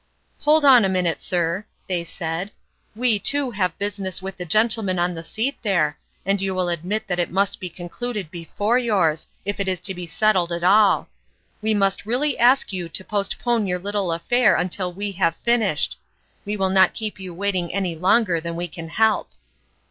"Hold 0.45 0.65
on 0.65 0.81
one 0.81 0.93
minute, 0.93 1.21
sir," 1.21 1.63
they 1.87 2.03
said;" 2.03 2.49
we, 2.95 3.19
too, 3.19 3.51
have 3.51 3.77
business 3.77 4.19
with 4.19 4.35
the 4.35 4.45
gentleman 4.47 4.97
on 4.97 5.13
the 5.13 5.23
seat 5.23 5.57
there, 5.61 5.95
and 6.25 6.41
you 6.41 6.55
will 6.55 6.69
admit 6.69 7.05
that 7.05 7.19
it 7.19 7.29
must 7.29 7.59
be 7.59 7.69
concluded 7.69 8.31
before 8.31 8.79
yours, 8.79 9.27
if 9.45 9.59
it 9.59 9.67
is 9.67 9.79
to 9.81 9.93
be 9.93 10.07
settled 10.07 10.51
at 10.51 10.63
all. 10.63 11.07
We 11.61 11.75
must 11.75 12.07
really 12.07 12.35
ask 12.39 12.73
you 12.73 12.89
to 12.89 13.03
postpone 13.03 13.67
your 13.67 13.77
little 13.77 14.11
affair 14.11 14.55
until 14.55 14.91
we 14.91 15.11
have 15.21 15.35
finished. 15.43 15.99
We 16.45 16.57
will 16.57 16.71
not 16.71 16.95
keep 16.95 17.19
you 17.19 17.31
waiting 17.31 17.71
any 17.71 17.95
longer 17.95 18.41
than 18.41 18.55
we 18.55 18.67
can 18.69 18.89
help." 18.89 19.29